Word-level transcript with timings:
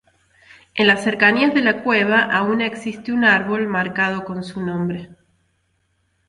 En 0.73 0.87
las 0.87 1.03
cercanías 1.03 1.53
de 1.53 1.61
la 1.61 1.83
cueva 1.83 2.21
aún 2.23 2.61
existe 2.61 3.11
un 3.13 3.23
árbol 3.23 3.67
marcado 3.67 4.25
con 4.25 4.43
su 4.43 4.59
nombre. 4.59 5.11